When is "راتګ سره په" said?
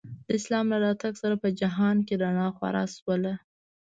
0.85-1.47